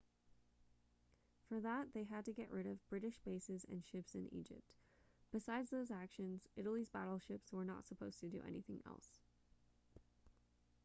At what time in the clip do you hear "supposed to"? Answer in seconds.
7.85-8.25